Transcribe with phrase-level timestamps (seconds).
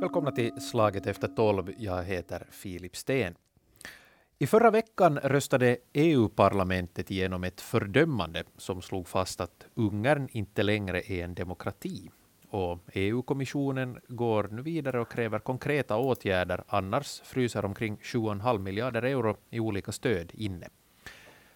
[0.00, 1.72] Välkomna till Slaget efter tolv.
[1.78, 3.34] Jag heter Filip Sten.
[4.38, 11.00] I förra veckan röstade EU-parlamentet igenom ett fördömande som slog fast att Ungern inte längre
[11.00, 12.10] är en demokrati.
[12.48, 19.36] Och EU-kommissionen går nu vidare och kräver konkreta åtgärder, annars fryser omkring 7,5 miljarder euro
[19.50, 20.68] i olika stöd inne.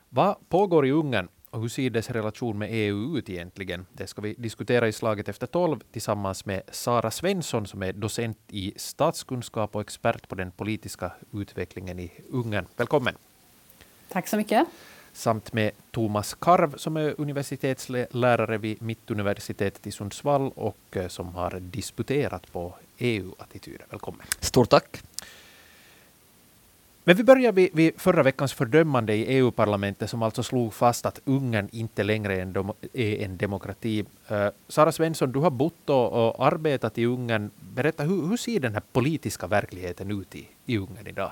[0.09, 3.86] Vad pågår i Ungern och hur ser dess relation med EU ut egentligen?
[3.93, 8.38] Det ska vi diskutera i slaget efter tolv tillsammans med Sara Svensson som är docent
[8.48, 12.66] i statskunskap och expert på den politiska utvecklingen i Ungern.
[12.77, 13.14] Välkommen!
[14.09, 14.66] Tack så mycket.
[15.12, 21.61] Samt med Thomas Karv som är universitetslärare vid Mittuniversitetet i Sundsvall och eh, som har
[21.61, 23.86] disputerat på EU-attityder.
[23.91, 24.27] Välkommen!
[24.41, 25.02] Stort tack!
[27.09, 31.20] Men vi börjar vid, vid förra veckans fördömande i EU-parlamentet som alltså slog fast att
[31.24, 34.05] Ungern inte längre är en, dom, är en demokrati.
[34.30, 37.50] Uh, Sara Svensson, du har bott och, och, arbetat i Ungern.
[37.74, 41.31] Berätta, hur, hur ser den här politiska verkligheten ut i, i Ungern idag?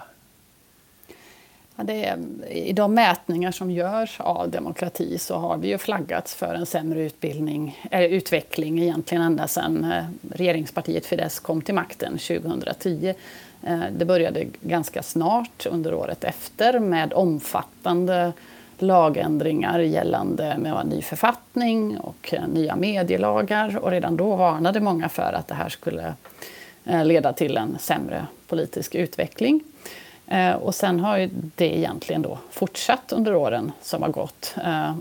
[1.77, 2.19] Ja, det är,
[2.51, 7.03] I de mätningar som görs av demokrati så har vi ju flaggats för en sämre
[7.03, 13.15] utbildning, äh, utveckling egentligen ända sedan eh, regeringspartiet Fidesz kom till makten 2010.
[13.67, 18.33] Eh, det började ganska snart under året efter med omfattande
[18.79, 23.79] lagändringar gällande med en ny författning och eh, nya medielagar.
[23.79, 26.15] Och redan då varnade många för att det här skulle
[26.85, 29.61] eh, leda till en sämre politisk utveckling.
[30.61, 34.55] Och sen har ju det egentligen då fortsatt under åren som har gått.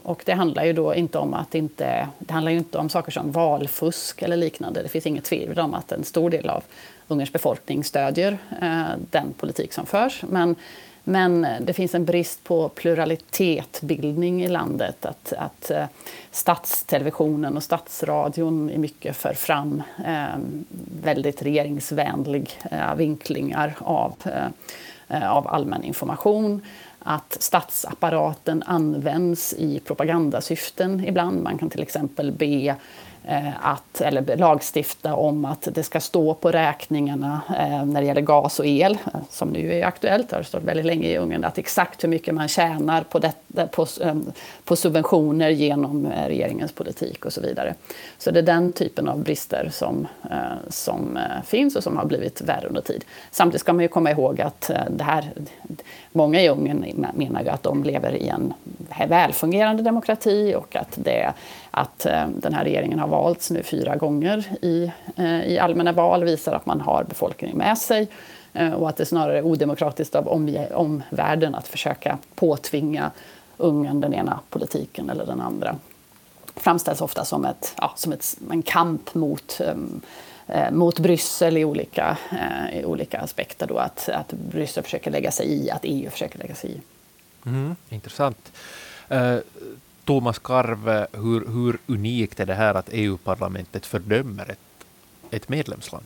[0.03, 3.11] Och det handlar ju då inte om att inte, det handlar ju inte om saker
[3.11, 4.83] som valfusk eller liknande.
[4.83, 6.64] Det finns inget tvivel om att en stor del av
[7.08, 10.23] Ungerns befolkning stödjer eh, den politik som förs.
[10.30, 10.56] Men,
[11.04, 15.06] men det finns en brist på pluralitetbildning i landet.
[15.06, 15.86] Att, att eh,
[16.32, 20.40] statstelevisionen och statsradion i mycket för fram eh,
[21.04, 24.16] väldigt regeringsvänliga vinklingar av
[25.22, 26.61] av allmän information,
[27.00, 31.44] att statsapparaten används i propagandasyften ibland.
[31.44, 32.76] Man kan till exempel be
[33.28, 38.22] Eh, att, eller lagstifta om att det ska stå på räkningarna eh, när det gäller
[38.22, 41.44] gas och el, eh, som nu är aktuellt, det har stått väldigt länge i Ungern,
[41.44, 43.33] att exakt hur mycket man tjänar på, det,
[43.72, 43.88] på,
[44.64, 47.76] på subventioner genom regeringens politik och så vidare.
[48.17, 50.08] Så det är den typen av brister som,
[50.67, 53.06] som finns och som har blivit värre under tid.
[53.32, 55.32] Samtidigt ska man ju komma ihåg att det här,
[56.14, 58.54] många i Ungern menar ju att de lever i en
[59.08, 61.34] välfungerande demokrati och att, det,
[61.72, 66.24] att eh, den här regeringen har valts nu fyra gånger i, eh, i allmänna val
[66.24, 68.08] visar att man har befolkningen med sig
[68.54, 70.28] eh, och att det snarare är odemokratiskt av
[70.74, 73.12] omvärlden att försöka påtvinga
[73.58, 75.76] Ungern den ena politiken eller den andra.
[76.56, 80.02] framställs ofta som, ett, ja, som ett, en kamp mot um,
[80.48, 83.67] Eh, mot Bryssel i olika, eh, i olika aspekter.
[83.67, 86.81] Då, att, att Bryssel försöker lägga sig i, att EU försöker lägga sig i.
[87.45, 88.52] Mm, intressant.
[89.11, 89.37] Uh,
[90.03, 94.86] Thomas Karve, hur, hur unikt är det här att EU-parlamentet fördömer ett,
[95.32, 96.05] ett medlemsland?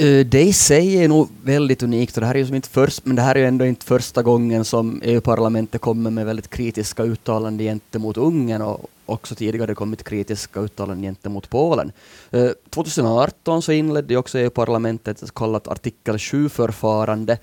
[0.00, 2.68] Uh, det i sig är nog väldigt unikt och det här är ju som inte
[2.68, 6.50] först, men det här är ju ändå inte första gången som EU-parlamentet kommer med väldigt
[6.50, 11.92] kritiska uttalanden gentemot Ungern och också tidigare kommit kritiska uttalanden gentemot Polen.
[12.30, 17.38] Eh, 2018 så inledde också EU-parlamentet ett så kallat artikel 7-förfarande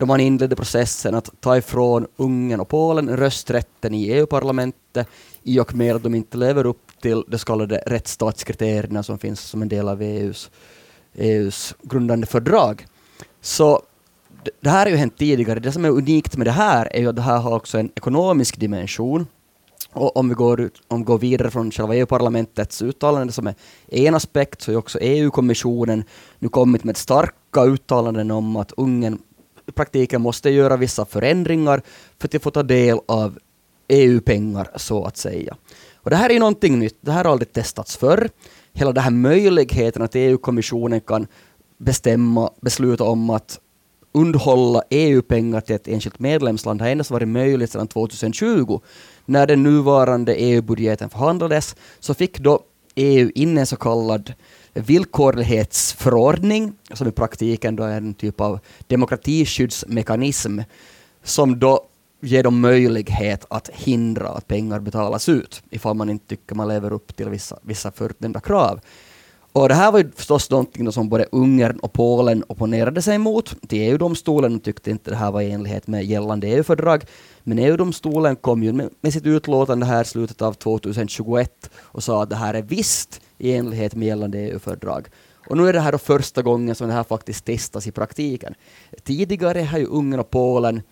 [0.00, 5.06] då man inledde processen att ta ifrån Ungern och Polen rösträtten i EU-parlamentet
[5.42, 9.40] i och med att de inte lever upp till de så kallade rättsstatskriterierna som finns
[9.40, 10.50] som en del av EUs,
[11.14, 12.86] Eh, EUs grundande fördrag.
[13.40, 13.82] Så
[14.60, 15.60] det här har ju hänt tidigare.
[15.60, 17.90] Det som är unikt med det här är ju att det här har också en
[17.96, 19.26] ekonomisk dimension.
[19.92, 23.54] Och om vi går, ut, om vi går vidare från själva EU-parlamentets uttalande som är
[23.88, 26.04] en aspekt, så är också EU-kommissionen
[26.38, 29.18] nu kommit med starka uttalanden om att Ungern
[29.66, 31.82] i praktiken måste göra vissa förändringar
[32.18, 33.38] för att få ta del av
[33.88, 35.56] EU-pengar, så att säga.
[35.94, 36.98] Och det här är ju någonting nytt.
[37.00, 38.30] Det här har aldrig testats förr.
[38.72, 41.26] Hela den här möjligheten att EU-kommissionen kan
[41.78, 43.60] bestämma, besluta om att
[44.12, 48.80] undhålla EU-pengar till ett enskilt medlemsland har endast varit möjligt sedan 2020.
[49.26, 52.60] När den nuvarande EU-budgeten förhandlades så fick då
[52.94, 54.32] EU in en så kallad
[54.74, 60.60] villkorlighetsförordning, som i praktiken då är en typ av demokratiskyddsmekanism,
[61.24, 61.89] som då
[62.20, 66.92] ge dem möjlighet att hindra att pengar betalas ut, ifall man inte tycker man lever
[66.92, 68.80] upp till vissa, vissa förutnämnda krav.
[69.52, 73.68] Och det här var ju förstås någonting som både Ungern och Polen opponerade sig mot
[73.68, 77.04] till EU-domstolen och tyckte inte det här var i enlighet med gällande EU-fördrag.
[77.42, 82.22] Men EU-domstolen kom ju med, med sitt utlåtande här i slutet av 2021 och sa
[82.22, 85.08] att det här är visst i enlighet med gällande EU-fördrag.
[85.48, 88.54] Och nu är det här då första gången som det här faktiskt testas i praktiken.
[89.04, 90.82] Tidigare har ju Ungern och Polen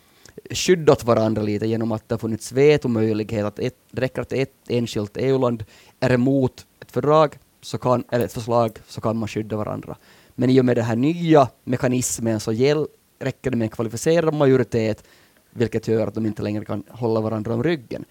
[0.50, 4.54] skyddat varandra lite genom att det har funnits vetomöjlighet, att ett, det räcker att ett
[4.68, 5.64] enskilt EU-land
[6.00, 9.96] är emot ett fördrag, så kan, eller ett förslag, så kan man skydda varandra.
[10.34, 12.86] Men i och med den här nya mekanismen så gäll,
[13.18, 15.04] räcker det med en kvalificerad majoritet,
[15.50, 18.04] vilket gör att de inte längre kan hålla varandra om ryggen.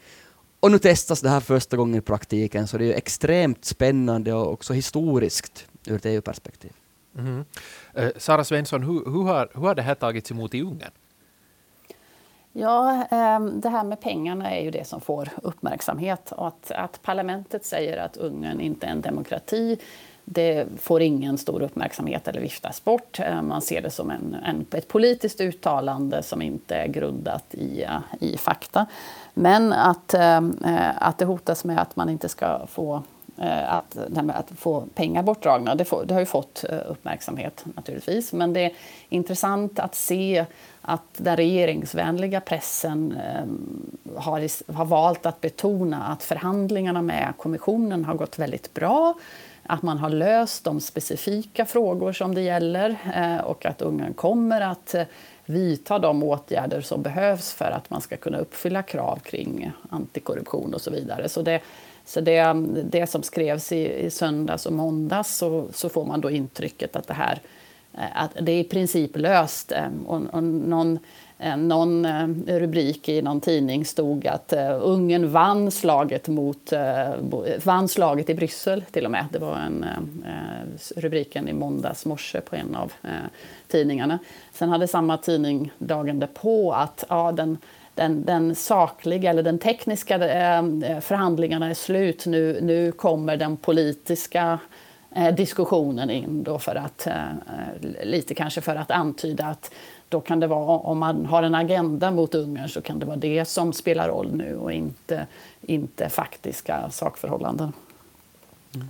[0.60, 4.52] Och nu testas det här första gången i praktiken, så det är extremt spännande och
[4.52, 6.72] också historiskt ur ett EU-perspektiv.
[7.18, 7.46] Mm.
[8.00, 10.92] Uh, Sara Svensson, hur, hur, har, hur har det här tagits emot i Ungern?
[12.60, 16.34] Ja, ehm, det här med pengarna är ju det som får uppmärksamhet.
[16.38, 19.78] Att, att parlamentet säger att Ungern inte är en demokrati
[20.30, 23.20] det får ingen stor uppmärksamhet eller viftas bort.
[23.20, 27.86] Ehm, man ser det som en, en, ett politiskt uttalande som inte är grundat i,
[28.20, 28.86] i fakta.
[29.34, 33.04] Men att, ehm, eh, att det hotas med att man inte ska få
[33.42, 33.98] Eh, att,
[34.30, 38.34] att få pengar bortdragna, det, får, det, har ju fått eh, uppmärksamhet naturligtvis.
[38.34, 38.72] Men det är
[39.10, 40.46] intressant att se
[40.82, 48.14] att den regeringsvänliga pressen eh, har, har valt att betona att förhandlingarna med kommissionen har
[48.14, 49.14] gått väldigt bra
[49.64, 54.62] att man har löst de specifika frågor som det gäller eh, och att Ungern kommer
[54.62, 54.96] att
[55.46, 60.82] vidta de åtgärder som behövs för att man ska kunna uppfylla krav kring antikorruption och
[60.82, 61.30] så vidare.
[61.30, 61.62] Så det,
[62.08, 66.32] så det, det som skrevs i, i söndags och måndags så, så får man då
[66.32, 67.40] intrycket att det här
[67.94, 69.72] eh, att det är i princip löst.
[69.72, 71.00] Eh, och, och någon,
[71.40, 72.08] eh, någon
[72.48, 76.74] rubrik i någon tidning stod att Ungern vann slaget, mot,
[77.64, 79.26] vann slaget i Bryssel, till och med.
[79.32, 79.86] Det var en,
[80.96, 82.94] rubriken i måndags morse på en av
[83.68, 84.20] tidningarna.
[84.54, 87.58] Sen hade samma tidning dagen därpå att ja, den
[87.98, 92.26] den, den sakliga eller den tekniska eh, eh, förhandlingarna är slut.
[92.26, 94.60] Nu, nu kommer den politiska
[95.16, 97.08] eh, diskussionen in då för att,
[98.04, 99.72] lite kanske för att antyda att
[100.10, 103.18] då kan det vara, om man har en agenda mot Ungern så kan det vara
[103.18, 105.28] det som spelar roll nu och inte,
[105.62, 107.74] inte faktiska sakförhållanden.
[108.76, 108.88] Mm.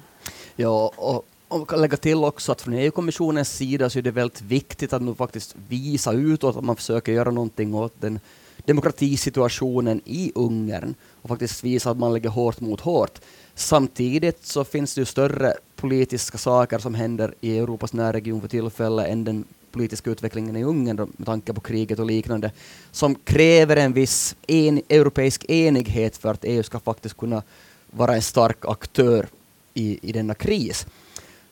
[0.55, 4.11] Ja, och och vi kan lägga till också att från EU-kommissionens sida så är det
[4.11, 8.19] väldigt viktigt att nu faktiskt visa utåt att man försöker göra någonting åt den
[8.67, 13.19] demokratisituationen i Ungern och faktiskt visa att man lägger hårt mot hårt.
[13.55, 19.07] Samtidigt så finns det ju större politiska saker som händer i Europas närregion för tillfället
[19.07, 22.51] än den politiska utvecklingen i Ungern med tanke på kriget och liknande,
[22.91, 27.43] som kräver en viss en, europeisk enighet för att EU ska faktiskt kunna
[27.91, 29.27] vara en stark aktör
[29.73, 30.87] i, i denna kris.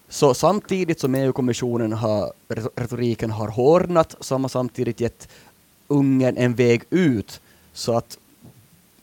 [0.10, 2.34] Så samtidigt som EU-kommissionen har,
[2.76, 5.28] retoriken har hårdnat, så har man samtidigt gett
[5.88, 7.42] Ungern en väg ut.
[7.74, 8.18] Så att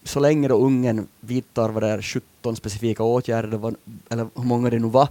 [0.04, 3.74] så länge då Ungern vidtar vad det är, 17 specifika åtgärder,
[4.08, 5.08] eller hur många det nu var,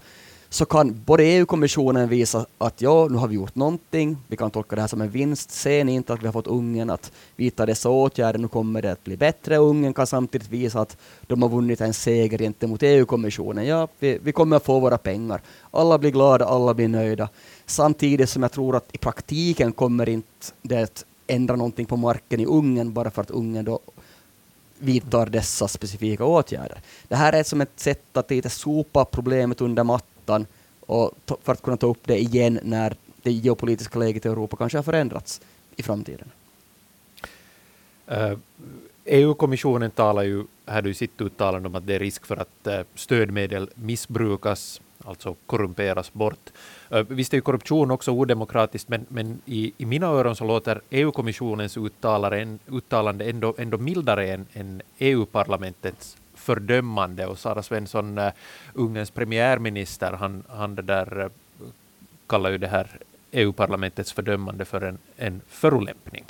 [0.53, 4.75] så kan både EU-kommissionen visa att ja, nu har vi gjort någonting, vi kan tolka
[4.75, 7.65] det här som en vinst, ser ni inte att vi har fått Ungern att vidta
[7.65, 9.57] dessa åtgärder, nu kommer det att bli bättre.
[9.57, 13.65] Ungern kan samtidigt visa att de har vunnit en seger gentemot EU-kommissionen.
[13.65, 15.41] Ja, vi, vi kommer att få våra pengar.
[15.71, 17.29] Alla blir glada, alla blir nöjda.
[17.65, 20.27] Samtidigt som jag tror att i praktiken kommer inte
[20.61, 23.79] det ändra någonting på marken i Ungern bara för att Ungern då
[24.79, 26.81] vidtar dessa specifika åtgärder.
[27.07, 30.45] Det här är som ett sätt att lite sopa problemet under mattan
[30.79, 31.11] och
[31.43, 34.83] för att kunna ta upp det igen när det geopolitiska läget i Europa kanske har
[34.83, 35.41] förändrats
[35.75, 36.27] i framtiden.
[38.07, 38.37] Eh, uh,
[39.05, 42.81] EU-kommissionen talar ju här i sitt uttalande om att det är risk för att eh,
[42.95, 46.49] stödmedel missbrukas, alltså korrumperas bort.
[47.07, 51.77] Visst är ju korruption också odemokratiskt, men, men i, i mina öron så låter EU-kommissionens
[52.67, 57.25] uttalande ändå, ändå mildare än, än EU-parlamentets fördömande.
[57.25, 58.31] Och Sara Svensson, uh,
[58.73, 61.27] Ungerns premiärminister, han, han det där, uh,
[62.27, 62.87] kallar ju det här
[63.31, 66.25] EU-parlamentets fördömande för en, en förolämpning.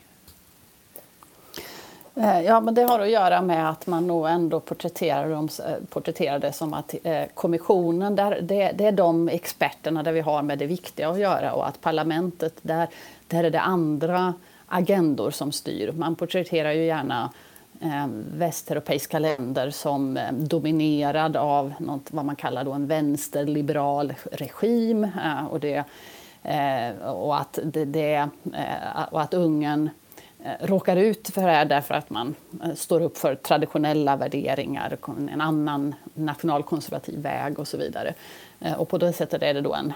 [2.22, 5.74] Eh, ja, men det har att göra med att man nog ändå porträtterar, dem, eh,
[5.90, 10.42] porträtterar det som att eh, kommissionen, där, det, det, är de experterna där vi har
[10.42, 12.88] med det viktiga att göra och att parlamentet, där,
[13.28, 14.34] där är det andra
[14.68, 15.92] agendor som styr.
[15.92, 17.32] Man porträtterar ju gärna
[17.82, 25.04] eh, västeuropeiska länder som eh, dominerad av något, vad man kallar då en vänsterliberal regim.
[25.04, 25.84] Eh, och, det,
[27.04, 28.30] och, att det, det
[29.12, 29.90] och att Ungern
[30.44, 34.98] Eh, råkar ut för det här därför att man eh, står upp för traditionella värderingar,
[35.32, 38.14] en annan nationalkonservativ väg och så vidare.
[38.60, 39.94] Eh, och på det sättet är det då en,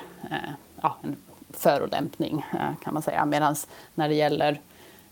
[0.81, 1.15] ja, en
[1.49, 2.45] förolämpning
[2.83, 3.25] kan man säga.
[3.25, 3.55] Medan
[3.95, 4.59] när det gäller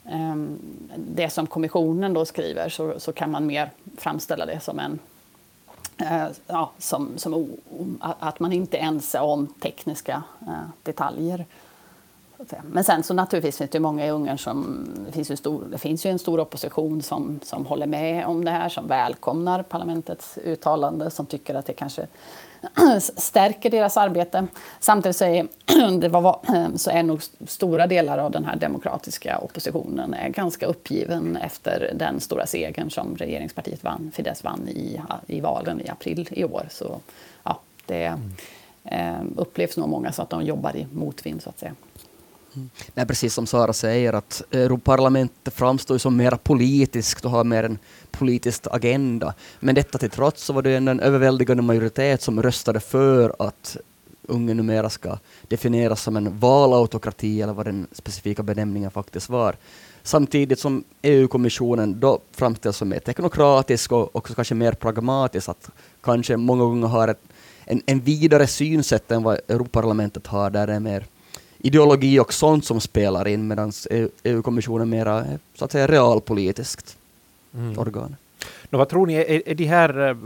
[0.05, 0.59] ehm,
[0.97, 4.99] det som kommissionen då skriver så, så kan man mer framställa det som en
[6.47, 7.49] ja, som, som,
[7.99, 10.23] att man inte är ense om tekniska
[10.83, 11.45] detaljer.
[12.71, 14.87] Men sen så naturligtvis finns det många i Ungern som...
[15.05, 18.45] Det finns ju, stor, det finns ju en stor opposition som, som håller med om
[18.45, 22.07] det här, som välkomnar parlamentets uttalande, som tycker att det kanske
[23.15, 24.47] stärker deras arbete.
[24.79, 25.47] Samtidigt så är,
[25.99, 26.39] det var,
[26.77, 32.19] så är nog stora delar av den här demokratiska oppositionen är ganska uppgiven efter den
[32.19, 36.67] stora segern som regeringspartiet vann, Fidesz vann i, i valen i april i år.
[36.69, 36.99] Så
[37.43, 38.31] ja, det mm.
[38.83, 41.73] eh, upplevs nog många så att de jobbar i motvind så att säga.
[42.55, 42.69] Mm.
[42.93, 47.63] Nej, precis som Sara säger, att eh, Europaparlamentet framstår som mer politiskt och har mer
[47.63, 47.77] en
[48.11, 49.33] politisk agenda.
[49.59, 53.77] Men detta till trots så var det en överväldigande majoritet som röstade för att
[54.27, 55.17] Ungern numera ska
[55.47, 59.55] definieras som en valautokrati, eller vad den specifika benämningen faktiskt var.
[60.03, 65.69] Samtidigt som EU-kommissionen då framställs som mer teknokratisk och också kanske mer pragmatisk, att
[66.01, 67.21] kanske många gånger har ett,
[67.65, 71.05] en, en vidare synsätt än vad Europaparlamentet har, där det är mer
[71.65, 73.71] ideologi och sånt som spelar in, medan
[74.23, 76.97] EU-kommissionen mera är så att säga realpolitiskt
[77.53, 77.79] mm.
[77.79, 78.15] organ.
[78.69, 80.17] No, vad tror ni, är, är de här eh,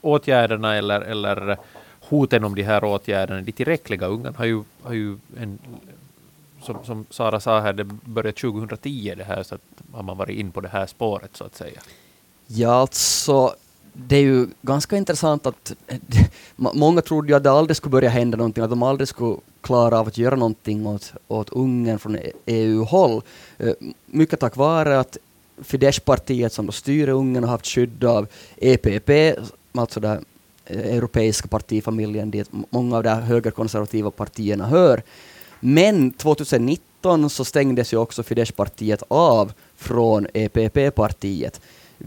[0.00, 1.56] åtgärderna eller, eller
[2.00, 4.06] hoten om de här åtgärderna de tillräckliga?
[4.06, 5.58] Ungern har ju, har ju en,
[6.62, 9.60] som, som Sara sa här, det började 2010 det här, så att
[9.92, 11.80] har man varit in på det här spåret så att säga.
[12.46, 13.54] Ja, alltså
[13.96, 15.72] det är ju ganska intressant att
[16.56, 20.00] många trodde ju att det aldrig skulle börja hända någonting, att de aldrig skulle klara
[20.00, 23.22] av att göra någonting åt, åt Ungern från EU-håll.
[23.58, 23.72] Eh,
[24.06, 25.18] mycket tack vare att
[25.62, 29.38] Fidesz-partiet som då styr Ungern har haft skydd av EPP,
[29.74, 30.24] alltså den
[30.66, 35.02] eh, europeiska partifamiljen dit många av de högerkonservativa partierna hör.
[35.60, 41.60] Men 2019 så stängdes ju också Fidesz-partiet av från EPP-partiet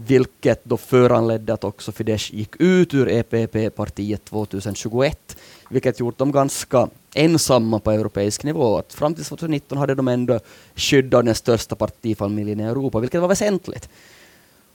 [0.06, 5.36] vilket då föranledde att också Fidesz gick ut ur EPP-partiet 2021,
[5.70, 8.78] vilket gjort dem ganska ensamma på europeisk nivå.
[8.78, 10.40] Att fram till 2019 hade de ändå
[10.74, 13.88] skyddat den största partifamiljen i Europa, vilket var väsentligt.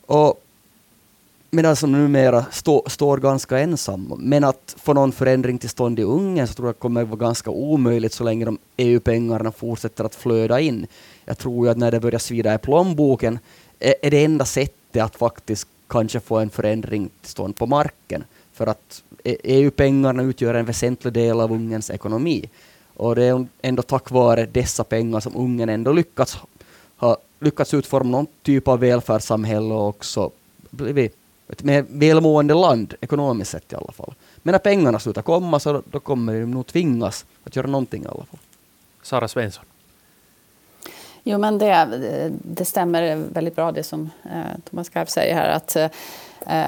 [0.06, 0.44] Och
[1.52, 4.16] medan de numera stå, står ganska ensamma.
[4.16, 7.20] Men att få någon förändring till stånd i Ungern så tror jag kommer att vara
[7.20, 10.88] ganska omöjligt så länge de EU-pengarna fortsätter att flöda in.
[11.26, 13.40] Jag tror ju att när det börjar svida i plånboken
[13.80, 18.24] är, är det enda sättet att faktiskt kanske få en förändring till stånd på marken.
[18.54, 22.50] För att e- EU-pengarna utgör en väsentlig del av Ungerns ekonomi.
[22.96, 26.38] Och det är ändå tack vare dessa pengar som Ungern ändå lyckats,
[26.98, 30.32] ha, lyckats utforma någon typ av välfärdssamhälle och också
[30.70, 31.16] blivit
[31.50, 34.14] ett mer välmående land, ekonomiskt sett i alla fall.
[34.38, 38.08] Men när pengarna slutar komma så då kommer de nog tvingas att göra någonting i
[38.08, 38.40] alla fall.
[39.02, 39.66] Sara Svensson.
[41.24, 45.50] Jo, men det, det stämmer väldigt bra det som eh, Thomas Garf säger här.
[45.50, 45.90] att eh,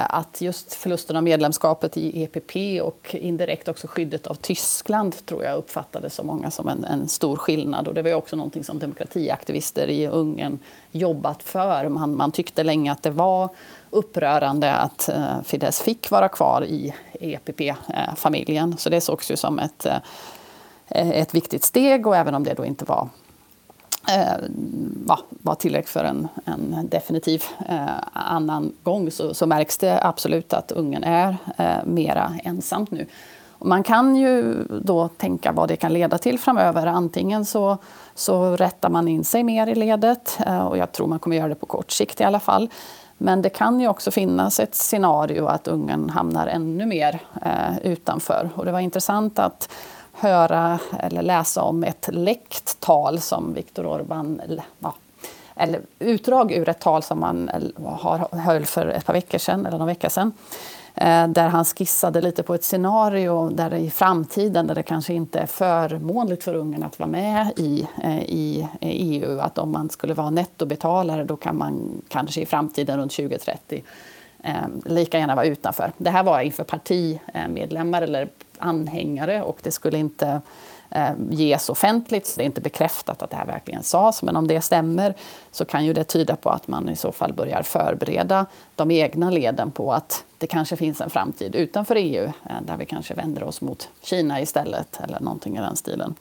[0.09, 5.57] att just förlusten av medlemskapet i EPP och indirekt också skyddet av Tyskland tror jag
[5.57, 7.87] uppfattades så många som en, en, stor skillnad.
[7.87, 10.59] Och det var också någonting som demokratiaktivister i Ungern
[10.91, 11.89] jobbat för.
[11.89, 13.49] Man, man tyckte länge att det var
[13.89, 18.77] upprörande att eh, Fidesz fick vara kvar i EPP-familjen.
[18.77, 22.65] Så det sågs ju som ett, eh, ett viktigt steg och även om det då
[22.65, 23.09] inte var
[24.07, 24.37] eh,
[25.05, 30.53] va, var tillräckligt för en, en definitiv eh, annan gång så, så, märks det absolut
[30.53, 33.05] att ungen är eh, mera ensamt nu.
[33.57, 36.87] Och man kan ju då tänka vad det kan leda till framöver.
[36.87, 37.77] Antingen så,
[38.15, 41.47] så rättar man in sig mer i ledet eh, och jag tror man kommer göra
[41.47, 42.69] det på kort sikt i alla fall.
[43.17, 48.49] Men det kan ju också finnas ett scenario att ungen hamnar ännu mer eh, utanför.
[48.55, 49.69] Och det var intressant att
[50.15, 54.93] höra eller läsa om ett läckt tal som Viktor Orbán ja,
[55.55, 57.49] eller utdrag ur ett tal som han
[57.85, 60.31] har, höll för ett par veckor sedan, eller någon vecka sedan
[60.95, 65.39] eh, där han skissade lite på ett scenario där i framtiden där det kanske inte
[65.39, 69.39] är förmånligt för Ungern att vara med i, eh, i EU.
[69.39, 73.83] Att om man skulle vara nettobetalare då kan man kanske i framtiden runt 2030
[74.45, 75.91] Eh, lika gärna vara utanför.
[75.97, 80.41] Det här var inför partimedlemmar eller anhängare och det skulle inte
[80.89, 84.23] eh, ges offentligt, så det är inte bekräftat att det här verkligen sades.
[84.23, 85.13] Men om det stämmer
[85.51, 89.29] så kan ju det tyda på att man i så fall börjar förbereda de egna
[89.29, 93.43] leden på att det kanske finns en framtid utanför EU, eh, där vi kanske vänder
[93.43, 96.15] oss mot Kina istället, eller någonting i den stilen.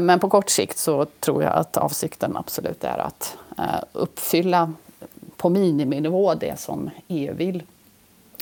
[0.00, 3.36] Men på kort sikt så tror jag att avsikten absolut är att
[3.92, 4.72] uppfylla
[5.40, 7.62] på miniminivå det som EU vill.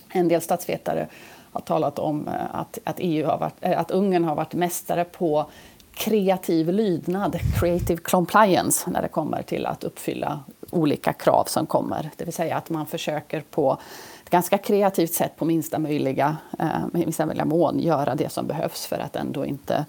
[0.08, 1.08] En del statsvetare
[1.52, 5.04] har talat om eh, att, att, EU har varit, eh, att Ungern har varit mästare
[5.04, 5.46] på
[5.92, 10.40] kreativ lydnad, creative compliance, när det kommer till att uppfylla
[10.70, 12.10] olika krav som kommer.
[12.16, 13.78] Det vill säga att man försöker på
[14.24, 18.86] ett ganska kreativt sätt på minsta möjliga, eh, minsta möjliga mån göra det som behövs
[18.86, 19.86] för att ändå inte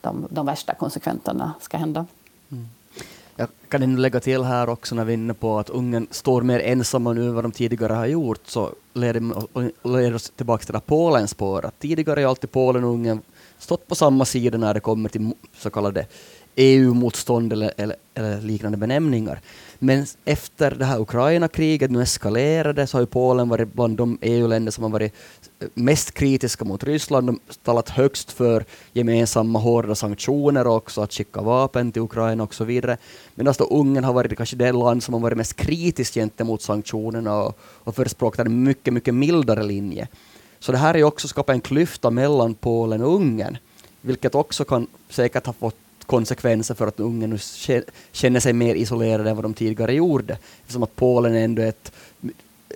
[0.00, 2.06] de, de värsta konsekvenserna ska hända.
[3.40, 6.42] Jag kan ändå lägga till här också när vi är inne på att Ungern står
[6.42, 8.70] mer ensamma nu än vad de tidigare har gjort, så
[9.82, 11.66] leder oss tillbaka till det Polens spår.
[11.66, 13.20] Att tidigare har alltid Polen och Ungern
[13.58, 16.06] stått på samma sida när det kommer till så kallade
[16.60, 19.40] EU-motstånd eller, eller, eller, liknande benämningar.
[19.78, 24.72] Men efter det här Ukraina-kriget nu eskalerade så har ju Polen varit bland de EU-länder
[24.72, 25.14] som har varit
[25.60, 27.26] eh, mest kritiska mot Ryssland.
[27.26, 32.44] De har talat högst för gemensamma hårda sanktioner och också att skicka vapen till Ukraina
[32.44, 32.96] och så vidare.
[33.34, 37.42] Medan då Ungern har varit kanske det land som har varit mest kritiskt gentemot sanktionerna
[37.42, 40.08] och, och förespråkat en mycket, mycket mildare linje.
[40.58, 43.56] Så det här är ju också skapat en klyfta mellan Polen och Ungern,
[44.00, 45.76] vilket också kan säkert ha fått
[46.10, 47.38] konsekvenser för att Ungern nu
[48.12, 50.38] känner sig mer isolerade än vad de tidigare gjorde.
[50.60, 51.92] Eftersom att Polen är ändå ett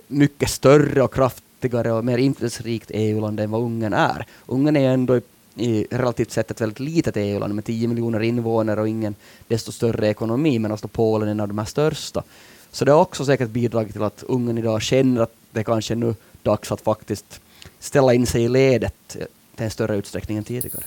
[0.07, 4.25] mycket större och kraftigare och mer inflytelserikt EU-land än vad Ungern är.
[4.45, 5.21] Ungern är ändå
[5.55, 9.15] i relativt sett ett väldigt litet EU-land med 10 miljoner invånare och ingen
[9.47, 12.23] desto större ekonomi, medan alltså Polen är en av de här största.
[12.71, 15.95] Så det har också säkert bidragit till att Ungern idag känner att det kanske är
[15.95, 17.41] nu dags att faktiskt
[17.79, 19.07] ställa in sig i ledet
[19.55, 20.83] till en större utsträckning än tidigare.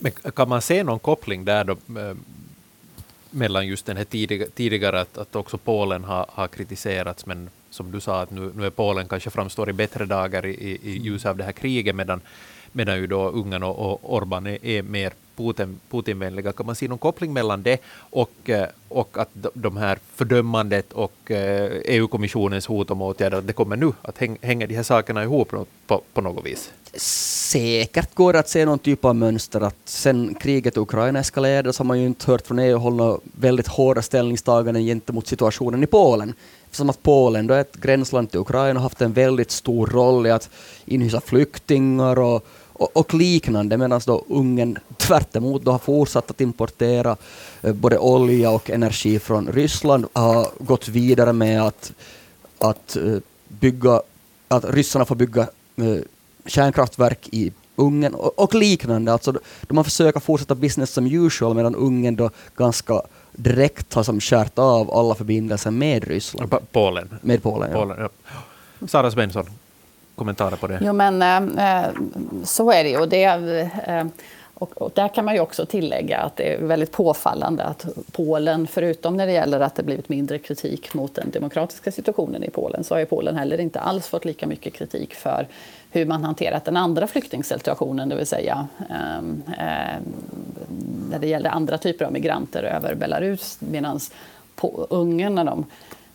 [0.00, 2.14] Men kan man se någon koppling där då, eh,
[3.30, 7.90] mellan just den här tidigare, tidigare att, att också Polen har, har kritiserats, men som
[7.90, 10.98] du sa, att nu, nu är Polen kanske framstår i bättre dagar i, i, i
[10.98, 12.20] ljuset av det här kriget, medan,
[12.72, 16.52] medan ju då Ungern och, och Orban är, är mer Putin, Putinvänliga.
[16.52, 21.30] Kan man se någon koppling mellan det och, eh, och att de här fördömandet och
[21.30, 25.50] eh, EU-kommissionens hot om åtgärder, att det kommer nu att hänga de här sakerna ihop
[25.86, 26.72] på, på något vis?
[26.94, 29.60] Säkert går det att se någon typ av mönster.
[29.60, 33.18] Att sen kriget i Ukraina eskalerade så har man ju inte hört från EU-håll några
[33.22, 36.34] väldigt hårda ställningstaganden gentemot situationen i Polen.
[36.64, 40.26] Eftersom att Polen då är ett gränsland till Ukraina har haft en väldigt stor roll
[40.26, 40.50] i att
[40.84, 42.46] inhysa flyktingar och
[42.80, 47.16] och, och liknande, medan då Ungern tvärt emot då har fortsatt att importera
[47.62, 51.92] eh, både olja och energi från Ryssland, har gått vidare med att,
[52.58, 53.16] att eh,
[53.48, 54.02] bygga,
[54.48, 55.42] att ryssarna får bygga
[55.76, 55.96] eh,
[56.46, 59.12] kärnkraftverk i Ungern och, och, liknande.
[59.12, 64.20] Alltså, de har försökt fortsätta business som usual medan Ungern då ganska direkt har som
[64.20, 66.54] skärt av alla förbindelser med Ryssland.
[66.72, 67.18] Polen.
[67.22, 68.08] Med Polen, Polen ja.
[68.80, 68.86] ja.
[68.88, 69.46] Sara Svensson,
[70.20, 70.78] kommentarer på det?
[70.82, 71.22] Jo, men
[71.58, 71.88] äh,
[72.44, 73.06] så är det ju.
[73.06, 73.24] Det,
[73.86, 74.04] äh,
[74.54, 78.66] och, och, där kan man ju också tillägga att det är väldigt påfallande att Polen,
[78.66, 82.84] förutom när det gäller att det blivit mindre kritik mot den demokratiska situationen i Polen,
[82.84, 85.46] så har ju Polen heller inte alls fått lika mycket kritik för
[85.90, 89.22] hur man hanterat den andra flyktingsituationen, det vill säga eh,
[91.10, 94.00] när det gäller andra typer av migranter över Belarus, medan
[94.88, 95.64] Ungern, när de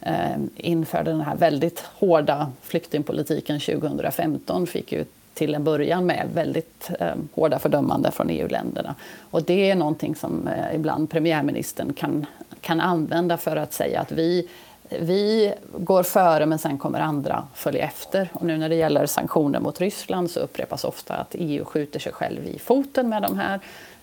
[0.06, 6.92] eh, införde den här väldigt hårda flyktingpolitiken 2015 fick ju till en början med väldigt
[7.00, 8.96] eh, hårda fördömanden från EU-länderna.
[9.32, 12.26] Och det är någonting som eh, ibland premiärministern kan,
[12.62, 14.50] kan använda för att säga att vi,
[14.90, 18.30] vi går före men sen kommer andra följa efter.
[18.34, 22.12] Och nu när det gäller sanktioner mot Ryssland så upprepas ofta att EU skjuter sig
[22.12, 23.60] själv i foten med de här.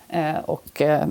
[0.08, 1.06] Eh, och eh,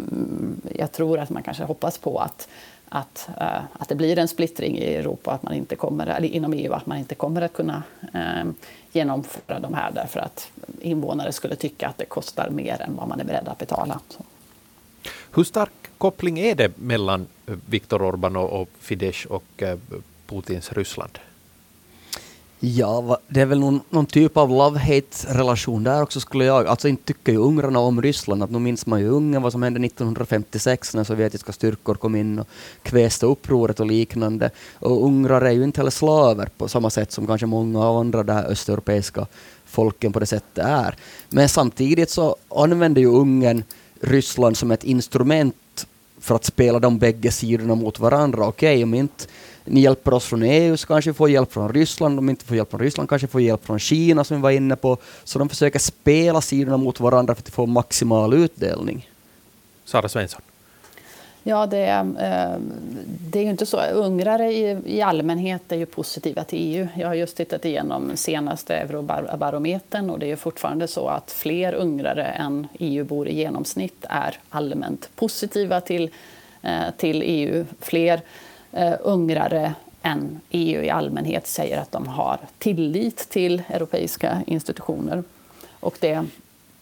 [0.75, 2.47] jag tror att man kanske hoppas på att
[2.93, 6.53] att, eh, att det blir en splittring i Europa, att man inte kommer, eller inom
[6.53, 8.53] EU, att man inte kommer att kunna ehm,
[8.91, 10.51] genomföra de här därför att
[10.81, 13.99] invånare skulle tycka att det kostar mer än vad man är beredd att betala.
[14.09, 14.23] Så.
[15.31, 19.77] Hur stark koppling är det mellan eh, Viktor Orbán och, Fidesz och eh,
[20.27, 21.19] Putins Ryssland?
[22.63, 26.67] Ja, det är väl någon, någon typ av love-hate-relation där också skulle jag.
[26.67, 28.43] Alltså inte tycker ju ungrarna om Ryssland.
[28.43, 32.39] Att nu minns man ju Ungern vad som hände 1956 när sovjetiska styrkor kom in
[32.39, 32.47] och
[32.83, 34.49] kväste upproret och liknande.
[34.79, 38.23] Och ungrar är ju inte heller slaver på samma sätt som kanske många av andra
[38.23, 39.27] där östeuropeiska
[39.65, 40.95] folken på det sättet är.
[41.29, 43.63] Men samtidigt så använder ju Ungern
[44.01, 45.87] Ryssland som ett instrument
[46.19, 48.47] för att spela de bägge sidorna mot varandra.
[48.47, 49.25] Okej, okay, om inte
[49.65, 52.57] ni hjälper oss från EU så kanske vi får hjälp från Ryssland, om inte får
[52.57, 54.97] hjälp från Ryssland kanske vi får hjälp från Kina som vi var inne på.
[55.23, 59.09] Så de försöker spela sidorna mot varandra för att få maximal utdelning.
[59.85, 60.41] Sara Svensson.
[61.43, 62.55] Ja, det, eh,
[63.19, 63.81] det är ju inte så.
[63.81, 66.87] Ungrare i, i allmänhet är ju positiva till EU.
[66.95, 72.23] Jag har just tittat igenom senaste Eurobarometern och det är fortfarande så att fler ungrare
[72.23, 76.09] än EU-bor i genomsnitt är allmänt positiva till,
[76.61, 77.65] eh, till EU.
[77.79, 78.21] Fler
[78.71, 85.23] eh, ungrare än EU i allmänhet säger att de har tillit till europeiska institutioner.
[85.79, 86.25] Och det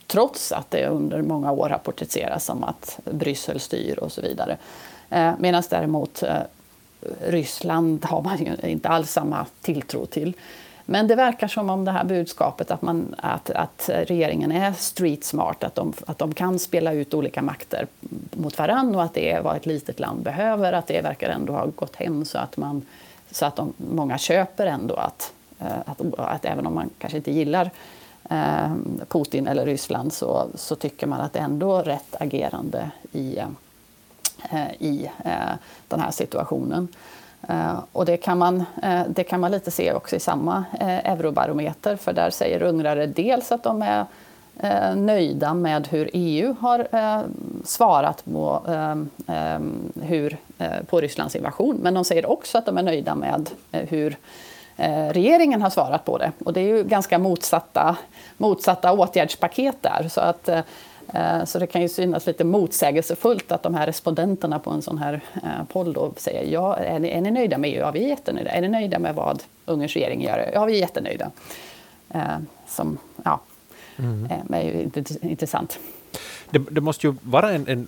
[0.08, 4.58] trots att det under många år rapporterats om att Bryssel styr och så vidare.
[5.10, 6.38] Eh, Medan däremot eh,
[7.28, 10.34] Ryssland har man ju inte alls samma tilltro till.
[10.92, 15.24] Men det verkar som om det här budskapet att, man, att, att regeringen är street
[15.24, 17.88] smart, att de, att de kan spela ut olika makter
[18.32, 21.54] mot varann och att det är vad ett litet land behöver, att det verkar ändå
[21.54, 22.86] ha gått hem så att, man,
[23.32, 27.32] så att de, många köper ändå att, eh, att, att även om man kanske inte
[27.32, 27.70] gillar
[28.30, 28.74] eh,
[29.08, 33.38] Putin eller Ryssland så, så tycker man att det ändå är rätt agerande i,
[34.52, 35.10] eh, i
[35.88, 36.88] den här situationen.
[37.50, 41.12] Eh, och det kan, man, eh, det kan man lite se också i samma eh,
[41.12, 44.06] eurobarometer för där säger ungrare dels att de är
[44.96, 46.88] nöjda med hur EU har
[47.66, 50.38] svarat på, ehm, ehm, hur,
[50.86, 51.76] på Rysslands invasion.
[51.82, 54.18] Men de säger också att de är nöjda med hur
[55.12, 56.32] regeringen har svarat på det.
[56.46, 57.98] Och det är ju ganska motsatta,
[58.38, 60.08] motsatta åtgärdspaket där.
[60.10, 60.50] Så, att,
[61.46, 65.22] så det kan ju synas lite motsägelsefullt att de här respondenterna på en sån här
[65.44, 67.80] eh, poll då säger ja, är ni, är ni nöjda med EU?
[67.80, 68.52] Ja, vi är jättenöjda.
[68.52, 70.52] Är ni nöjda med vad Ungerns regering gör?
[70.54, 71.32] Ja, vi är jättenöjda.
[72.68, 73.40] Som, ja,
[73.98, 74.28] mm.
[74.54, 74.92] är ju
[75.22, 75.80] intressant.
[76.50, 77.88] Det, det måste ju vara en, en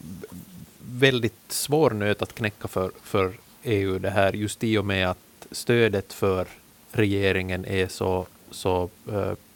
[0.80, 5.48] väldigt svår nöt att knäcka för, för EU det här, just i och med att
[5.52, 6.48] stödet för
[6.92, 8.90] regeringen är så, så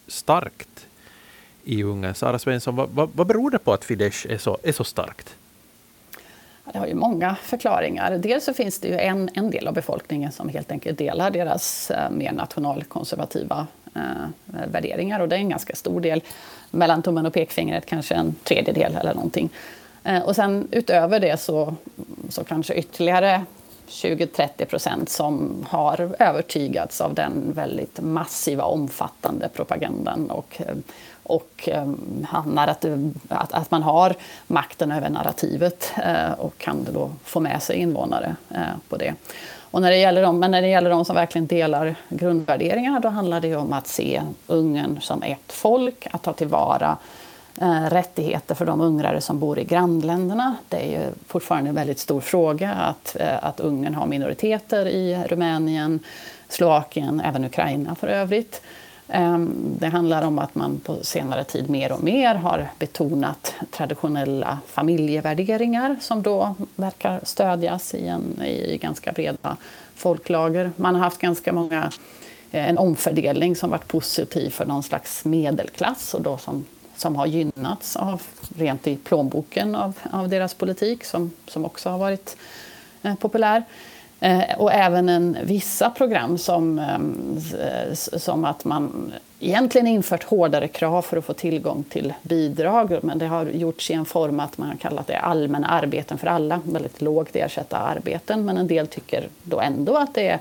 [0.06, 0.85] starkt
[1.66, 2.14] i Ungern.
[2.14, 5.34] Sara Svensson, vad, vad, vad beror det på att Fidesz är så, är så starkt?
[6.72, 8.18] Det har ju många förklaringar.
[8.18, 11.90] Dels så finns det ju en, en del av befolkningen som helt enkelt delar deras
[11.90, 14.02] eh, mer nationalkonservativa eh,
[14.44, 15.20] värderingar.
[15.20, 16.22] Och det är en ganska stor del.
[16.70, 19.50] Mellan tummen och pekfingret kanske en tredjedel eller någonting.
[20.04, 21.74] Eh, och sen utöver det så,
[22.28, 23.44] så kanske ytterligare
[23.88, 30.76] 20-30 procent som har övertygats av den väldigt massiva, omfattande propagandan och, eh,
[31.26, 34.14] och ehm, narrativ, att, att man har
[34.46, 39.14] makten över narrativet eh, och kan då få med sig invånare eh, på det.
[39.70, 43.08] Och när det gäller dem, men när det gäller de som verkligen delar grundvärderingarna då
[43.08, 46.96] handlar det om att se Ungern som ett folk, att ta tillvara
[47.60, 50.56] Eh, rättigheter för de ungrare som bor i grannländerna.
[50.68, 55.24] Det är ju fortfarande en väldigt stor fråga att, eh, att Ungern har minoriteter i
[55.28, 56.00] Rumänien,
[56.48, 58.62] Slovakien, även Ukraina för övrigt.
[59.08, 64.58] Ehm, det handlar om att man på senare tid mer och mer har betonat traditionella
[64.66, 69.56] familjevärderingar som då verkar stödjas i, en, i ganska breda
[69.94, 70.70] folklager.
[70.76, 71.92] Man har haft ganska många
[72.50, 76.64] eh, en omfördelning som varit positiv för någon slags medelklass och då som
[76.96, 78.22] som har gynnats av,
[78.58, 82.36] rent i plånboken av, av deras politik som, som också har varit
[83.02, 83.64] eh, populär.
[84.20, 86.94] Eh, och även en, vissa program som, eh,
[87.60, 92.98] eh, som att man egentligen infört hårdare krav för att få tillgång till bidrag.
[93.02, 96.26] Men det har gjorts i en form att man har kallat det allmänna arbeten för
[96.26, 98.44] alla, väldigt lågt ersätta arbeten.
[98.44, 100.40] Men en del tycker då ändå att det är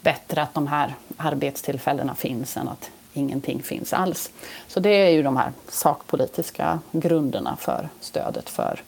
[0.00, 4.30] bättre att de här arbetstillfällena finns än att ingenting finns alls.
[4.68, 8.80] Så det är ju de här sakpolitiska grunderna för stödet för,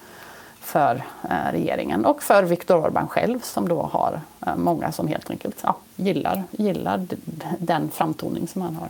[0.64, 5.30] för eh, regeringen och för Viktor Orbán själv som då har eh, många som helt
[5.30, 7.06] enkelt ja, gillar, gillar
[7.58, 8.88] den framtoning som han har.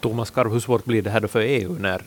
[0.00, 2.02] Thomas Karv, hur svårt blir det här då för EU när,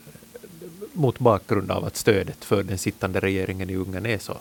[0.93, 4.33] mot bakgrund av att stödet för den sittande regeringen i Ungern är så,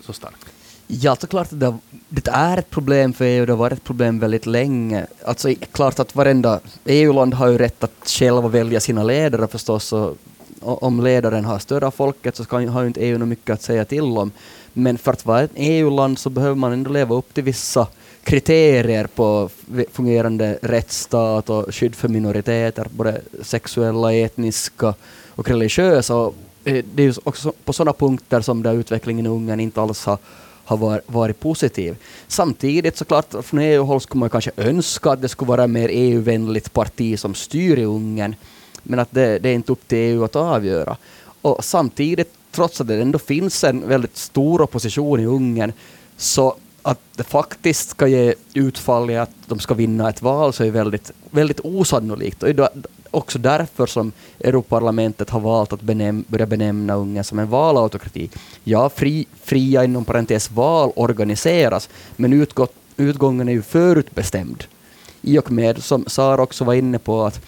[0.00, 0.46] så starkt?
[0.86, 3.84] Ja, så klart att det, det, är ett problem för EU, det har varit ett
[3.84, 5.06] problem väldigt länge.
[5.24, 10.16] Alltså klart att varenda EU-land har ju rätt att själva välja sina ledare förstås, och
[10.64, 13.62] om ledaren har stöd av folket så ska, har ju inte EU något mycket att
[13.62, 14.32] säga till om.
[14.72, 17.86] Men för att vara ett EU-land så behöver man ändå leva upp till vissa
[18.24, 19.50] kriterier på
[19.92, 24.94] fungerande rättsstat och skydd för minoriteter, både sexuella, etniska
[25.28, 26.16] och religiösa.
[26.16, 29.80] Och eh, det är ju också på sådana punkter som där utvecklingen i Ungern inte
[29.80, 30.18] alls har
[30.64, 31.96] har varit positiv.
[32.28, 37.18] Samtidigt såklart från EU-håll skulle man kanske önska att det skulle vara mer EU-vänligt parti
[37.18, 38.34] som styr i Ungern,
[38.84, 40.96] men att det, det är inte upp till EU att avgöra.
[41.42, 45.72] Och samtidigt, trots att det ändå finns en väldigt stor opposition i Ungern,
[46.16, 50.64] så att det faktiskt ska ge utfall i att de ska vinna ett val så
[50.64, 52.42] är väldigt, väldigt osannolikt.
[52.42, 52.48] Och
[53.10, 58.30] också därför som Europaparlamentet har valt att benäm börja benämna Ungern som en valautokrati.
[58.64, 64.64] Ja, fri, fria inom parentes val organiseras, men utgått, utgången är ju förutbestämd.
[65.22, 67.40] I och med, som Sara också var inne på, att,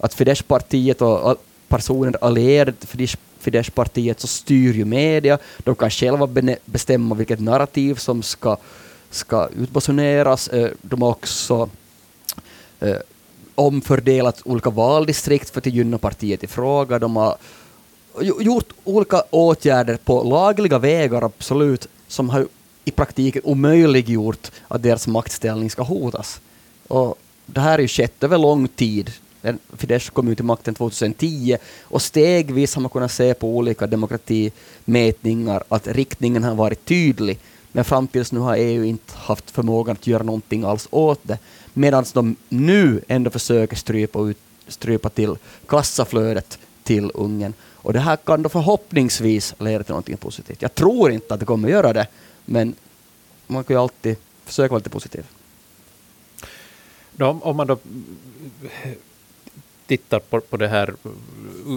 [0.00, 1.36] att Fidesz-partiet och
[1.68, 3.08] personer allierade till
[3.38, 5.38] Fidesz-partiet så styr ju media.
[5.58, 6.28] De kan själva
[6.64, 8.56] bestämma vilket narrativ som ska,
[9.10, 10.48] ska utbasuneras.
[10.48, 11.68] Eh, de har också
[12.80, 12.96] eh,
[13.54, 16.98] omfördelat olika valdistrikt för att gynna partiet i fråga.
[16.98, 17.36] De har
[18.20, 22.46] gjort olika åtgärder på lagliga vägar, absolut, som har
[22.84, 26.40] i praktiken omöjliggjort att deras maktställning ska hotas.
[26.88, 29.12] Och det här har ju skett över lång tid.
[29.76, 35.62] Fidesz kom ju till makten 2010 och stegvis har man kunnat se på olika demokratimätningar
[35.68, 37.38] att riktningen har varit tydlig.
[37.72, 41.38] Men fram tills nu har EU inte haft förmågan att göra någonting alls åt det.
[41.72, 47.54] Medan de nu ändå försöker strypa, ut, strypa till kassaflödet till Ungern.
[47.82, 50.62] Och det här kan då förhoppningsvis leda till någonting positivt.
[50.62, 52.06] Jag tror inte att det kommer göra det,
[52.44, 52.74] men
[53.46, 55.24] man kan ju alltid försöka vara lite positiv.
[57.18, 57.78] Om, om man då
[59.90, 60.94] tittar på, på det här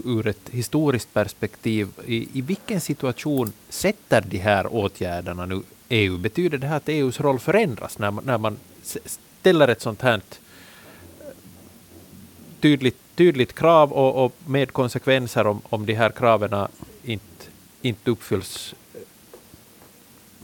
[0.06, 6.18] ur ett historiskt perspektiv, i, i vilken situation sätter de här åtgärderna nu EU?
[6.18, 8.58] Betyder det här att EUs roll förändras när man, när man
[9.42, 10.22] ställer ett sånt här
[12.62, 16.68] tydligt, tydligt krav och, och med konsekvenser om, om de här kraven
[17.04, 17.46] inte,
[17.82, 18.76] inte uppfylls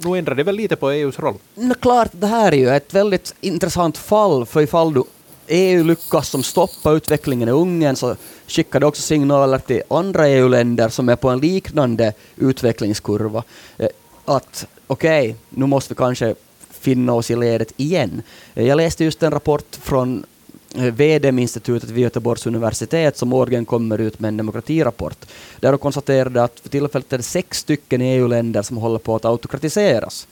[0.06, 1.38] nu ändrar det väl lite på EUs roll?
[1.56, 5.04] No, klart, det här är ju ett väldigt intressant fall, för ifall du
[5.52, 8.16] EU lyckas som stoppa utvecklingen i Ungern så
[8.48, 13.44] skickar det också signaler till andra EU-länder som är på en liknande utvecklingskurva.
[13.78, 13.90] Eh,
[14.26, 16.36] att okej, okay, nu måste vi kanske
[16.70, 18.22] finna oss i ledet igen.
[18.56, 20.26] Eh, jag läste just en rapport från
[20.76, 25.26] eh, VDM-institutet vid Göteborgs universitet som årligen kommer ut med en demokratirapport.
[25.60, 29.26] Där de konstaterade att för tillfället är det sex stycken EU-länder som håller på att
[29.26, 30.28] autokratiseras,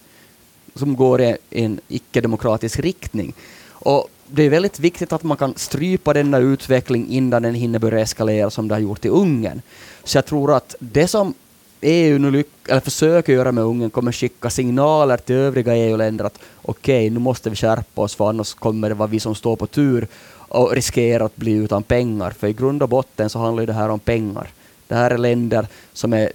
[0.75, 3.33] som går i en icke-demokratisk riktning.
[3.69, 7.99] Och det är väldigt viktigt att man kan strypa denna utveckling innan den hinner börja
[7.99, 9.61] eskalera som det har gjort i Ungern.
[10.03, 11.33] Så jag tror att det som
[11.81, 16.97] EU nu eller försöker göra med Ungern kommer skicka signaler till övriga EU-länder att okej,
[16.97, 19.67] okay, nu måste vi skärpa oss för annars kommer det vara vi som står på
[19.67, 22.31] tur och riskerar att bli utan pengar.
[22.31, 24.49] För i grund och botten så handlar det här om pengar.
[24.87, 26.31] Det här är länder som är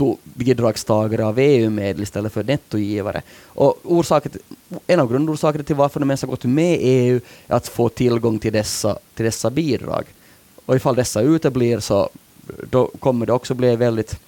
[0.00, 3.22] nettobidragstagare av EU-medel istället för nettogivare.
[3.44, 4.32] Och orsaken,
[4.86, 7.88] en av grundorsakerna till varför de ens har gått med i EU är att få
[7.88, 10.04] tillgång till dessa, till dessa bidrag.
[10.66, 12.10] Och ifall dessa uteblir så
[12.70, 14.20] då kommer det också bli väldigt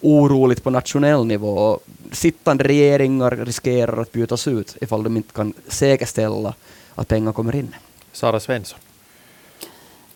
[0.00, 1.80] oroligt på nationell nivå.
[2.12, 6.54] Sittande regeringar riskerar att bytas ut ifall de inte kan säkerställa
[6.94, 7.74] att pengar kommer in.
[8.12, 8.78] Sara Svensson.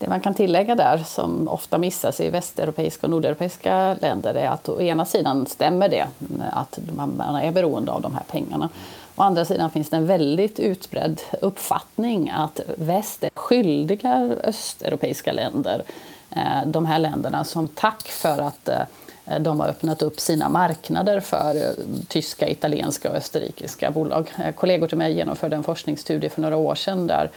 [0.02, 4.68] Det man kan tillägga där, som ofta missas i västeuropeiska och nordeuropeiska länder, är att
[4.68, 6.06] å ena sidan stämmer det
[6.52, 8.68] att man är beroende av de här pengarna.
[9.16, 15.82] Å andra sidan finns det en väldigt utbredd uppfattning att väst är skyldiga östeuropeiska länder,
[16.30, 21.20] eh, de här länderna, som tack för att eh, de har öppnat upp sina marknader
[21.20, 21.70] för eh,
[22.08, 24.32] tyska, italienska och österrikiska bolag.
[24.56, 27.30] Kollegor till mig genomförde en forskningsstudie för några år sedan där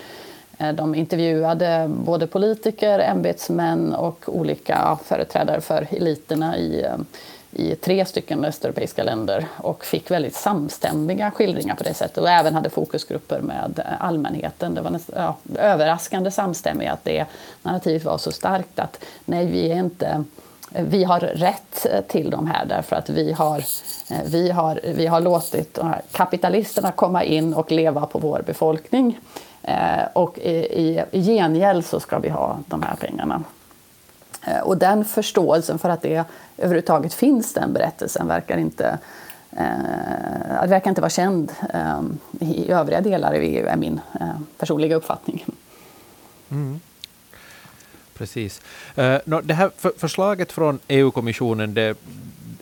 [0.58, 6.96] Eh, de intervjuade både politiker, ämbetsmän och olika företrädare för eliterna i, eh,
[7.52, 12.54] i tre stycken östeuropeiska länder och fick väldigt samstämmiga skildringar på det sättet och även
[12.54, 14.76] hade fokusgrupper med allmänheten.
[14.76, 17.26] Det var näst, ja, överraskande samstämmigt att det
[17.63, 20.24] narrativet var så starkt att nej, vi är inte
[20.70, 23.58] vi har rätt till de här därför att vi har,
[24.10, 25.80] eh, vi har, vi har låtit
[26.12, 29.20] kapitalisterna komma in och leva på vår befolkning.
[29.67, 33.43] Eh, och i, i gengäld så ska vi ha de här pengarna.
[34.47, 36.25] Eh, och den förståelsen för att det
[36.58, 38.97] överhuvudtaget finns, den berättelsen, verkar inte,
[39.51, 42.01] eh, verkar inte vara känd eh,
[42.39, 45.45] i övriga delar av EU, är min eh, personliga uppfattning.
[46.51, 46.80] Mm.
[48.13, 48.62] Precis.
[48.95, 51.97] Eh, no, det här för, förslaget från EU-kommissionen, det,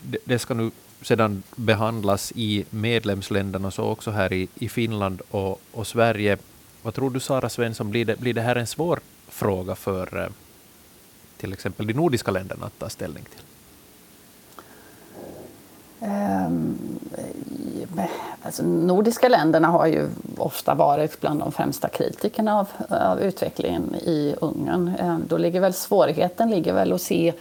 [0.02, 5.62] det, det, ska nu sedan behandlas i medlemsländerna, så också här i, i Finland och,
[5.72, 6.38] och Sverige.
[6.84, 10.30] Vad tror du Sara Svensson, blir det, blir det här en svår fråga för eh,
[11.38, 13.42] till exempel de nordiska länderna att ta ställning till?
[16.08, 17.00] Um,
[18.42, 24.36] alltså, nordiska länderna har ju ofta varit bland de främsta kritikerna av, av utvecklingen i
[24.42, 24.94] Ungern.
[25.02, 27.34] Um, då ligger väl svårigheten ligger väl att se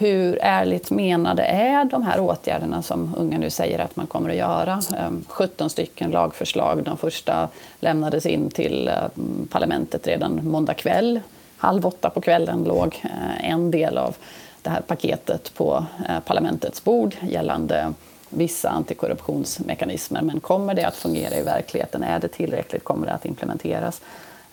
[0.00, 4.36] hur ärligt menade är de här åtgärderna som unga nu säger att man kommer att
[4.36, 4.80] göra?
[4.96, 6.84] Ehm, 17 stycken lagförslag.
[6.84, 7.48] De första
[7.80, 11.20] lämnades in till ehm, parlamentet redan måndag kväll.
[11.56, 14.16] halv åtta på kvällen låg eh, en del av
[14.62, 17.92] det här paketet på eh, parlamentets bord gällande
[18.28, 20.22] vissa antikorruptionsmekanismer.
[20.22, 22.02] Men kommer det att fungera i verkligheten?
[22.02, 22.84] Är det tillräckligt?
[22.84, 24.00] Kommer det att implementeras?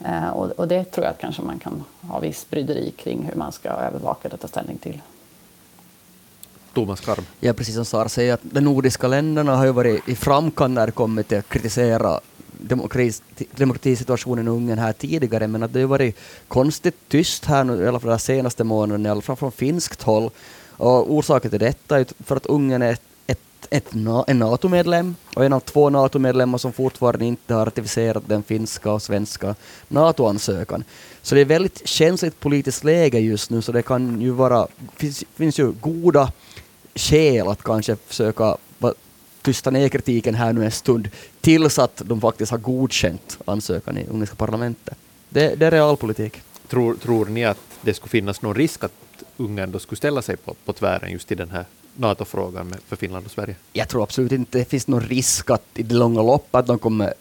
[0.05, 3.51] Eh, och, det tror jag att kanske man kan ha viss bryderi kring hur man
[3.51, 5.01] ska övervaka och ta ställning till.
[6.77, 7.25] Thomas Karm.
[7.39, 10.85] Ja, precis som Sara säger, att de nordiska länderna har ju varit i framkant när
[10.85, 12.19] det kommer till att kritisera
[13.55, 17.87] demokratisituationen i Ungern här tidigare, men att det har varit konstigt tyst här nu, i
[17.87, 20.29] alla fall de senaste månaderna, i alla fall från finskt håll.
[20.71, 23.01] Och orsaken till detta är för att Ungern är ett
[23.69, 23.93] ett,
[24.27, 29.01] en NATO-medlem och en av två NATO-medlemmar som fortfarande inte har ratificerat den finska och
[29.01, 29.55] svenska
[29.87, 30.83] NATO-ansökan.
[31.21, 35.23] Så det är väldigt känsligt politiskt läge just nu, så det kan ju vara, finns,
[35.35, 36.31] finns ju goda
[36.97, 38.57] skäl att kanske försöka
[39.47, 41.09] tysta ner kritiken här nu en stund,
[41.41, 44.97] tills att de faktiskt har godkänt ansökan i ungerska parlamentet.
[45.29, 46.41] Det, det är realpolitik.
[46.67, 48.91] Tror, tror ni att det skulle finnas någon risk att
[49.37, 53.25] Ungern då skulle ställa sig på, på tvären just i den här NATO-frågan för Finland
[53.25, 53.55] och Sverige?
[53.73, 56.79] Jag tror absolut inte det finns någon risk att i det långa loppet att de
[56.79, 57.13] kommer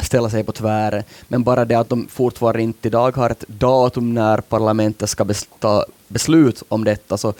[0.00, 4.14] ställa sig på tvären, men bara det att de fortfarande inte idag har ett datum
[4.14, 5.26] när parlamentet ska
[5.58, 7.34] ta beslut om detta, så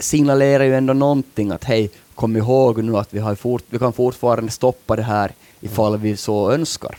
[0.00, 3.92] signalerar ju ändå någonting att hej, kom ihåg nu att vi, har fort, vi kan
[3.92, 6.98] fortfarande stoppa det här ifall vi så önskar.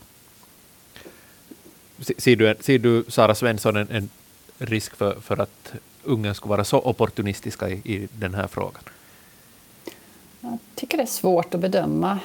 [2.18, 4.10] Ser du, ser du Sara Svensson, en, en
[4.58, 8.84] risk för, för att Ungern skulle vara så opportunistiska i, i den här frågan?
[10.42, 12.20] Jag tycker det är svårt att bedöma.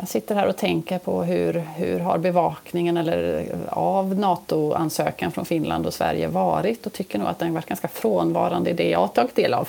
[0.00, 5.86] Jag sitter här och tänker på hur, hur har bevakningen eller, av NATO-ansökan från Finland
[5.86, 8.98] och Sverige varit och tycker nog att den har varit ganska frånvarande i det jag
[8.98, 9.68] har tagit del av.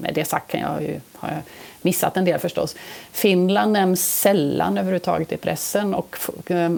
[0.00, 1.38] Med det sagt kan jag ju, har jag
[1.82, 2.76] missat en del förstås.
[3.12, 6.16] Finland nämns sällan överhuvudtaget i pressen och,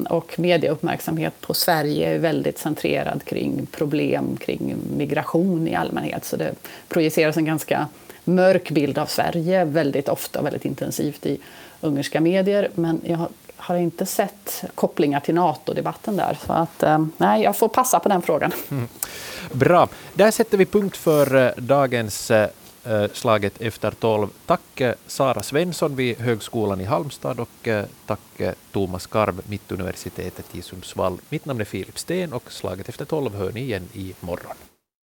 [0.09, 6.25] och medieuppmärksamhet på Sverige är väldigt centrerad kring problem kring migration i allmänhet.
[6.25, 6.55] Så det
[6.89, 7.89] projiceras en ganska
[8.25, 11.39] mörk bild av Sverige väldigt ofta och väldigt intensivt i
[11.81, 12.71] ungerska medier.
[12.75, 16.39] Men jag har inte sett kopplingar till NATO-debatten där.
[16.47, 18.53] Så att, eh, nej, jag får passa på den frågan.
[18.71, 18.89] Mm.
[19.53, 19.89] Bra.
[20.15, 22.49] Där sätter vi punkt för eh, dagens eh,
[23.13, 24.29] slaget efter tolv.
[24.47, 27.69] Tack Sara Svensson vid Högskolan i Halmstad och
[28.07, 28.21] tack
[28.73, 31.19] Thomas Karv, Mittuniversitetet i Sundsvall.
[31.29, 34.57] Mitt namn är Filip Sten och slaget efter tolv hör ni igen i morgon.